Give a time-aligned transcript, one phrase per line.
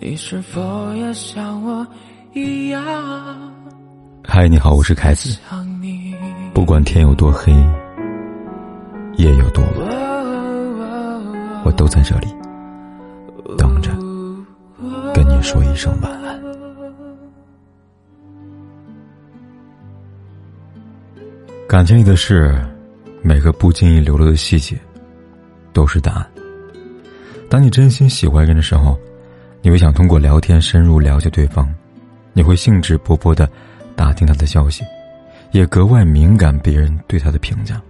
[0.00, 1.84] 你是否也像我
[2.32, 2.80] 一样？
[4.22, 5.36] 嗨，你好，我是凯子。
[6.54, 7.52] 不管天有多黑，
[9.16, 9.88] 夜有多晚，
[11.64, 12.28] 我都在这里
[13.56, 13.90] 等着
[15.12, 16.40] 跟你说一声晚安。
[21.68, 22.56] 感情里的事，
[23.20, 24.78] 每个不经意流露的细节，
[25.72, 26.30] 都是答案。
[27.50, 28.96] 当你真心喜欢人的时候。
[29.60, 31.68] 你会想通过聊天深入了解对方，
[32.32, 33.48] 你会兴致勃勃的
[33.96, 34.84] 打听他的消息，
[35.52, 37.80] 也格外敏感别人对他的评价。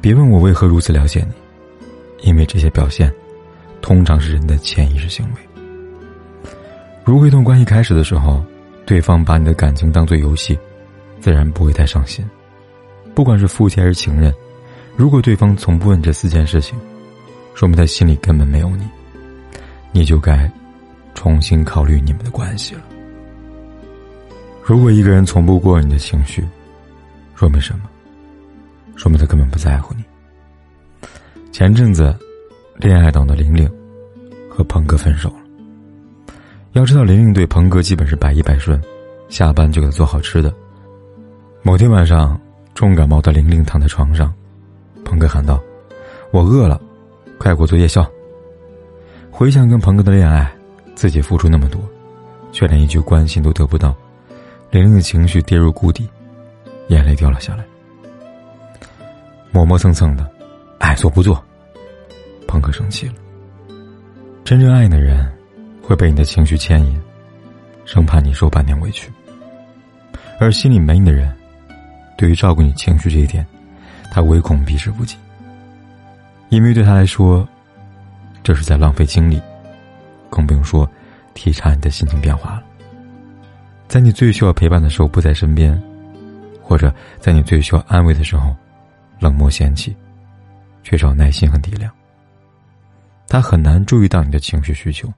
[0.00, 3.12] 别问我为何如此了解你，因为这些表现，
[3.80, 6.50] 通常是人的潜意识行为。
[7.04, 8.44] 如果一段关系开始的时候，
[8.84, 10.58] 对方把你的感情当做游戏，
[11.20, 12.24] 自然不会太上心。
[13.14, 14.34] 不管是夫妻还是情人，
[14.96, 16.78] 如果对方从不问这四件事情，
[17.54, 18.84] 说明他心里根本没有你。
[19.96, 20.50] 你就该
[21.14, 22.82] 重新考虑你们的关系了。
[24.60, 26.44] 如果一个人从不过你的情绪，
[27.36, 27.82] 说明什么？
[28.96, 30.02] 说明他根本不在乎你。
[31.52, 32.12] 前阵子，
[32.74, 33.70] 恋爱党的玲玲
[34.50, 35.36] 和鹏哥分手了。
[36.72, 38.82] 要知道，玲玲对鹏哥基本是百依百顺，
[39.28, 40.52] 下班就给他做好吃的。
[41.62, 42.36] 某天晚上，
[42.74, 44.34] 重感冒的玲玲躺在床上，
[45.04, 45.62] 鹏哥喊道
[46.32, 46.80] ：“我饿了，
[47.38, 48.04] 快给我做夜宵。”
[49.36, 50.48] 回想跟鹏哥的恋爱，
[50.94, 51.82] 自己付出那么多，
[52.52, 53.92] 却连一句关心都得不到，
[54.70, 56.08] 玲玲的情绪跌入谷底，
[56.86, 57.64] 眼泪掉了下来。
[59.50, 60.24] 磨磨蹭蹭的，
[60.78, 61.44] 爱做不做，
[62.46, 63.14] 鹏哥生气了。
[64.44, 65.28] 真正爱你的人，
[65.82, 66.96] 会被你的情绪牵引，
[67.84, 69.10] 生怕你受半点委屈；
[70.38, 71.34] 而心里没你的人，
[72.16, 73.44] 对于照顾你情绪这一点，
[74.12, 75.16] 他唯恐避之不及，
[76.50, 77.44] 因为对他来说。
[78.44, 79.40] 这是在浪费精力，
[80.30, 80.88] 更不用说
[81.32, 82.62] 体察你的心情变化了。
[83.88, 85.82] 在你最需要陪伴的时候不在身边，
[86.62, 88.54] 或者在你最需要安慰的时候
[89.18, 89.96] 冷漠嫌弃，
[90.82, 91.88] 缺少耐心和体谅。
[93.26, 95.10] 他很难注意到你的情绪需求，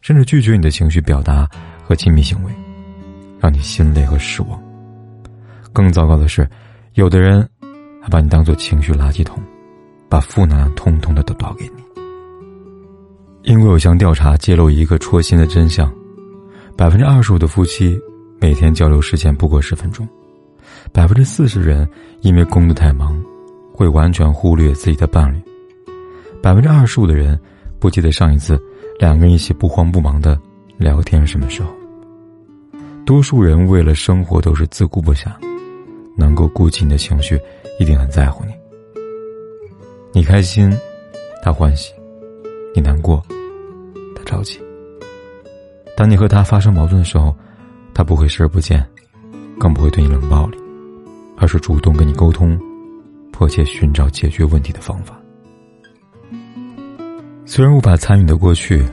[0.00, 1.48] 甚至拒绝你的情绪表达
[1.86, 2.52] 和亲密行为，
[3.38, 4.60] 让你心累和失望。
[5.72, 6.48] 更糟糕的是，
[6.94, 7.48] 有的人
[8.02, 9.40] 还把你当做情绪垃圾桶，
[10.08, 11.83] 把负能量通通的都倒给你。
[13.44, 15.92] 因为有项调查揭露一个戳心的真相：
[16.74, 17.98] 百分之二十五的夫妻
[18.40, 20.08] 每天交流时间不过十分钟，
[20.92, 21.86] 百分之四十人
[22.22, 23.22] 因为工作太忙，
[23.74, 25.38] 会完全忽略自己的伴侣，
[26.42, 27.38] 百分之二十五的人
[27.78, 28.58] 不记得上一次
[28.98, 30.40] 两个人一起不慌不忙的
[30.78, 31.68] 聊天是什么时候。
[33.04, 35.30] 多数人为了生活都是自顾不暇，
[36.16, 37.38] 能够顾及你的情绪，
[37.78, 38.52] 一定很在乎你。
[40.14, 40.74] 你开心，
[41.42, 41.92] 他欢喜；
[42.74, 43.24] 你难过。
[44.16, 44.60] 他着急。
[45.96, 47.34] 当你和他发生矛盾的时候，
[47.94, 48.84] 他不会视而不见，
[49.58, 50.58] 更不会对你冷暴力，
[51.36, 52.58] 而是主动跟你沟通，
[53.32, 55.16] 迫切寻找解决问题的方法。
[57.46, 58.84] 虽然无法参与你的过去，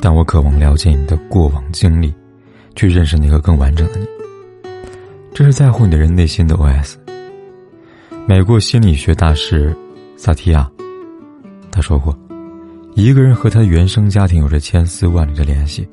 [0.00, 2.12] 但我渴望了解你的过往经历，
[2.74, 4.06] 去认识那个更完整的你。
[5.32, 6.96] 这是在乎你的人内心的 OS。
[8.26, 9.74] 美国心理学大师
[10.16, 10.70] 萨提亚，
[11.70, 12.16] 他说过。
[12.94, 15.86] 一个人和他的原生家庭有着千丝万缕的联系，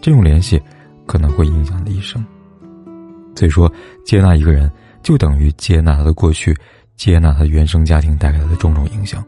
[0.00, 0.60] 这种联系
[1.06, 2.24] 可能会影响他一生。
[3.34, 3.70] 所以说，
[4.06, 4.70] 接纳一个人
[5.02, 6.56] 就等于接纳他的过去，
[6.96, 9.22] 接纳他原生家庭带给他的种种影响。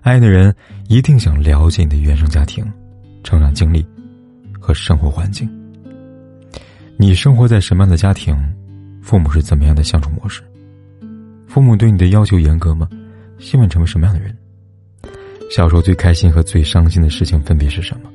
[0.00, 0.54] 爱的人
[0.88, 2.64] 一定想了解你的原生家庭、
[3.22, 3.86] 成长经历
[4.58, 5.46] 和生活环境。
[6.96, 8.34] 你生活在什么样的家庭？
[9.02, 10.42] 父母是怎么样的相处模式？
[11.46, 12.88] 父母对你的要求严格吗？
[13.38, 14.34] 希望成为什么样的人？
[15.50, 18.10] 小时候最开心和最伤心的事情分别是什么？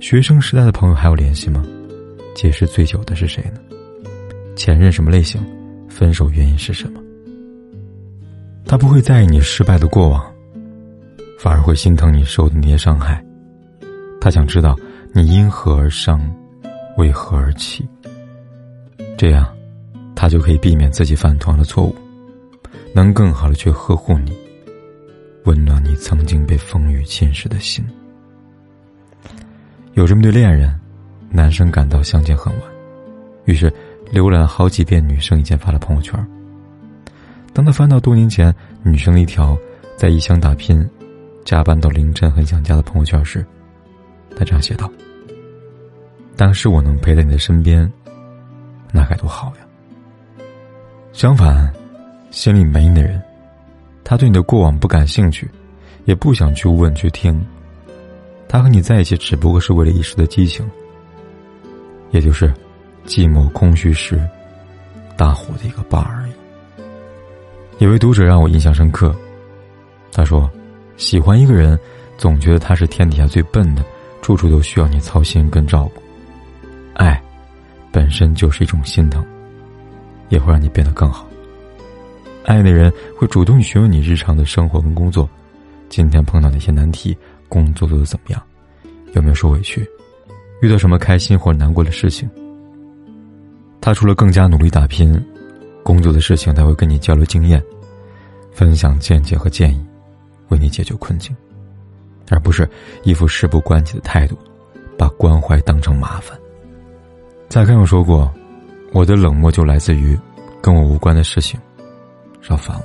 [0.00, 1.64] 学生时代的朋友还有联系吗？
[2.34, 3.60] 解释最久的是谁呢？
[4.54, 5.40] 前任什么类型？
[5.88, 7.00] 分手原因是什么？
[8.64, 10.22] 他不会在意你失败的过往，
[11.38, 13.24] 反而会心疼你受的那些伤害。
[14.20, 14.76] 他想知道
[15.14, 16.20] 你因何而伤，
[16.98, 17.88] 为何而起。
[19.16, 19.48] 这样，
[20.14, 21.96] 他就可以避免自己犯同样的错误，
[22.94, 24.32] 能更好的去呵护你。
[25.48, 27.82] 温暖你曾经被风雨侵蚀的心。
[29.94, 30.78] 有这么对恋人，
[31.30, 32.62] 男生感到相见恨晚，
[33.46, 33.72] 于是
[34.12, 36.14] 浏览好几遍女生以前发的朋友圈。
[37.54, 39.56] 当他翻到多年前女生的一条
[39.96, 40.86] 在异乡打拼、
[41.46, 43.42] 加班到凌晨很想家的朋友圈时，
[44.36, 44.86] 他这样写道
[46.36, 47.90] ：“当时我能陪在你的身边，
[48.92, 50.44] 那该多好呀。”
[51.14, 51.72] 相反，
[52.30, 53.18] 心里没你的人。
[54.08, 55.46] 他对你的过往不感兴趣，
[56.06, 57.38] 也不想去问去听。
[58.48, 60.66] 他和你在一起只不过是为了一时的激情，
[62.10, 62.50] 也就是
[63.04, 64.18] 寂寞空虚时
[65.14, 66.32] 大火的一个伴而已。
[67.84, 69.14] 有位读者让我印象深刻，
[70.10, 70.50] 他说
[70.96, 71.78] ：“喜欢一个人，
[72.16, 73.84] 总觉得他是天底下最笨的，
[74.22, 76.02] 处处都需要你操心跟照顾。
[76.94, 77.22] 爱，
[77.92, 79.22] 本身就是一种心疼，
[80.30, 81.27] 也会让你变得更好。
[82.44, 85.28] 爱的人会主动询问你日常的生活跟工作，
[85.88, 87.16] 今天碰到哪些难题。”
[87.48, 88.42] 工作做的怎么样？
[89.14, 89.82] 有没有受委屈？
[90.60, 92.28] 遇到什么开心或难过的事情？
[93.80, 95.18] 他除了更加努力打拼，
[95.82, 97.62] 工作的事情他会跟你交流经验，
[98.52, 99.82] 分享见解和建议，
[100.48, 101.34] 为你解决困境，
[102.28, 102.68] 而不是
[103.02, 104.36] 一副事不关己的态度，
[104.98, 106.38] 把关怀当成麻烦。
[107.48, 108.30] 再看我说过，
[108.92, 110.18] 我的冷漠就来自于
[110.60, 111.58] 跟我无关的事情，
[112.48, 112.84] 要烦我，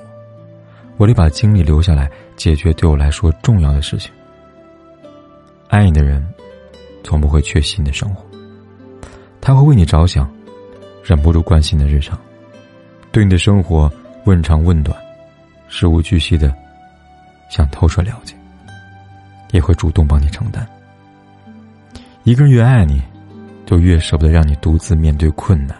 [0.97, 4.11] 我得把精力留下来解决对我来说重要的事情。
[5.69, 6.25] 爱你的人，
[7.03, 8.23] 从不会缺席你的生活。
[9.41, 10.31] 他会为你着想，
[11.03, 12.17] 忍不住关心你的日常，
[13.11, 13.91] 对你的生活
[14.25, 14.97] 问长问短，
[15.67, 16.53] 事无巨细的
[17.49, 18.35] 想透彻了解，
[19.51, 20.65] 也会主动帮你承担。
[22.23, 23.01] 一个人越爱你，
[23.65, 25.75] 就越舍不得让你独自面对困难，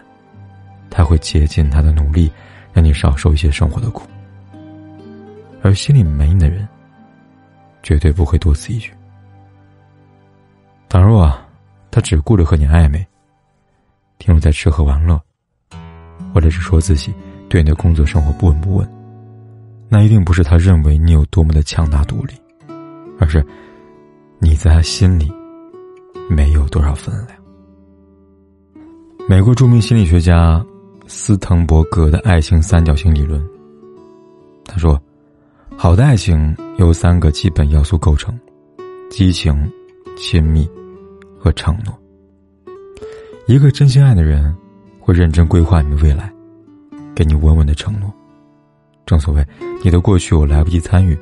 [0.90, 2.30] 他会竭尽他的努力，
[2.74, 4.06] 让你少受一些生活的苦。
[5.62, 6.68] 而心里没你的人，
[7.82, 8.92] 绝对不会多此一举。
[10.90, 11.46] 倘若啊，
[11.90, 13.06] 他只顾着和你暧昧，
[14.18, 15.18] 停留在吃喝玩乐，
[16.34, 17.14] 或者是说自己
[17.48, 18.88] 对你的工作生活不闻不问，
[19.88, 22.34] 那一定不是他认为你有多么的强大独立，
[23.18, 23.44] 而是
[24.38, 25.32] 你在他心里
[26.28, 27.38] 没有多少分量。
[29.26, 30.64] 美国著名心理学家
[31.06, 33.44] 斯滕伯格的爱情三角形理论，
[34.64, 35.00] 他说，
[35.76, 38.38] 好的爱情由三个基本要素构成：
[39.10, 39.70] 激情、
[40.16, 40.68] 亲密。
[41.36, 41.92] 和承诺，
[43.46, 44.56] 一个真心爱的人，
[44.98, 46.32] 会认真规划你的未来，
[47.14, 48.10] 给你稳稳的承诺。
[49.04, 49.46] 正所谓，
[49.82, 51.14] 你的过去我来不及参与，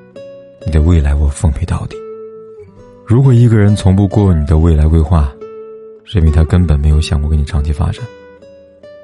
[0.64, 1.96] 你的未来我奉陪到底。
[3.05, 5.28] 如果一个人从不过问你的未来规划，
[6.05, 8.05] 是因为他根本没有想过跟你长期发展。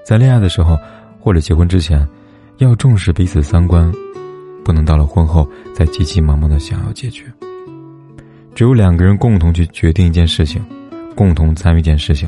[0.08, 0.74] 在恋爱的时候，
[1.20, 2.08] 或者结婚之前，
[2.56, 3.92] 要重视彼此三观，
[4.64, 7.30] 不能到了婚后再急急忙忙的想要解决。
[8.54, 10.64] 只有两个人共同去决定一件事情。
[11.14, 12.26] 共同参与一件事情，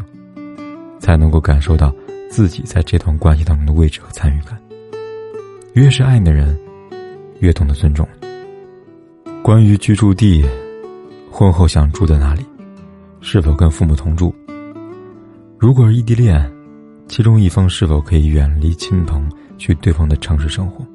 [0.99, 1.95] 才能够感受到
[2.29, 4.61] 自己在这段关系当中的位置和参与感。
[5.73, 6.59] 越是爱你的人，
[7.39, 8.07] 越懂得尊重。
[9.43, 10.45] 关于居住地，
[11.31, 12.45] 婚后想住在哪里，
[13.23, 14.35] 是否跟父母同住？
[15.57, 16.51] 如果是异地恋，
[17.11, 19.29] 其中一方是否可以远离亲朋，
[19.59, 20.87] 去对方的城市生活？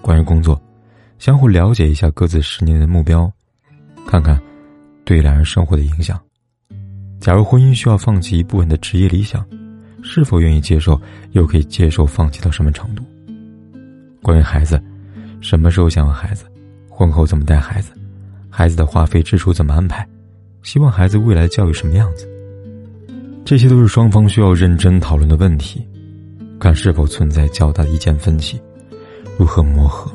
[0.00, 0.58] 关于工作，
[1.18, 3.30] 相互了解一下各自十年的目标，
[4.06, 4.40] 看看
[5.04, 6.18] 对两人生活的影响。
[7.18, 9.44] 假如婚姻需要放弃一部分的职业理想，
[10.00, 10.98] 是否愿意接受？
[11.32, 13.02] 又可以接受放弃到什么程度？
[14.22, 14.80] 关于孩子，
[15.40, 16.44] 什么时候想要孩子？
[16.88, 17.90] 婚后怎么带孩子？
[18.48, 20.06] 孩子的花费支出怎么安排？
[20.62, 22.29] 希望孩子未来教育什么样子？
[23.50, 25.84] 这些都是双方需要认真讨论的问题，
[26.60, 28.60] 看是否存在较大的意见分歧，
[29.36, 30.08] 如何磨合。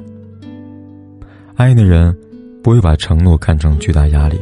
[1.55, 2.17] 爱的人
[2.63, 4.39] 不会把承诺看成巨大压力，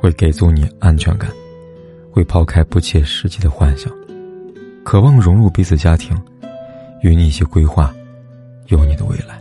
[0.00, 1.30] 会给足你安全感。
[2.10, 3.92] 会抛开不切实际的幻想，
[4.82, 6.16] 渴望融入彼此家庭，
[7.02, 7.94] 与你一起规划
[8.68, 9.38] 有你的未来。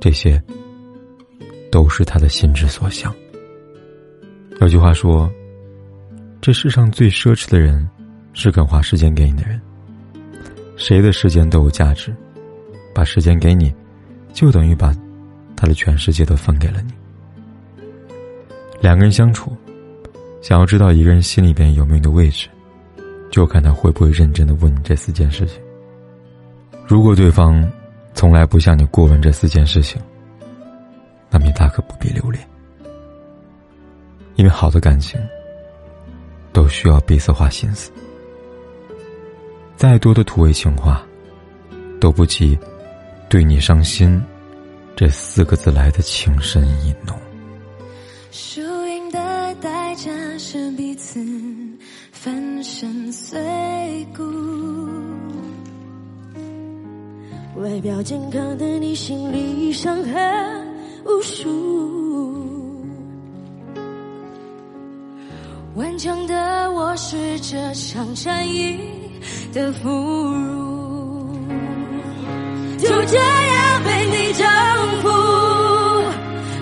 [0.00, 0.42] 这些
[1.70, 3.14] 都是他的心之所向。
[4.62, 5.30] 有句话说
[6.46, 7.84] ：“这世上最奢侈的人，
[8.32, 9.60] 是肯花时间给你的人。
[10.76, 12.14] 谁的时间都有价值，
[12.94, 13.74] 把时间给你，
[14.32, 14.94] 就等于把
[15.56, 16.92] 他的全世界都分给了你。
[18.80, 19.56] 两个人相处。”
[20.40, 22.46] 想要知道一个人心里边有没有你的位置，
[23.28, 25.60] 就看他会不会认真的问你这四件事情。
[26.86, 27.68] 如果对方
[28.14, 30.00] 从来不向你过问这四件事情，
[31.28, 32.48] 那么你大可不必留恋。
[34.36, 35.20] 因为好的感情
[36.56, 37.90] 都需要彼此花心思，
[39.76, 41.06] 再多的土味情话
[42.00, 42.58] 都不及
[43.28, 44.18] “对你伤心”
[44.96, 47.14] 这四个字来的情深意浓。
[48.30, 51.22] 输赢的代价是彼此
[52.10, 53.38] 粉身碎
[54.16, 54.22] 骨，
[57.56, 60.66] 外表健康的你心里伤痕
[61.04, 62.35] 无数，
[65.96, 68.78] 坚强的我是这场战役
[69.54, 71.26] 的俘虏，
[72.78, 74.46] 就这样被你征
[75.00, 75.08] 服，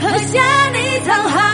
[0.00, 1.53] 喝下你藏好